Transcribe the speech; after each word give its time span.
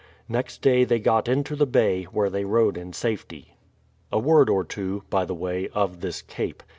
Next 0.27 0.63
day 0.63 0.83
they 0.83 0.97
got 0.99 1.27
into 1.27 1.55
the 1.55 1.67
bay, 1.67 2.05
where 2.05 2.31
they 2.31 2.43
rode 2.43 2.75
in 2.75 2.91
safety. 2.91 3.55
A 4.11 4.17
word 4.17 4.49
or 4.49 4.63
two, 4.63 5.03
by 5.11 5.25
the 5.25 5.35
way, 5.35 5.69
of 5.75 5.99
this 6.01 6.23
Cape. 6.23 6.63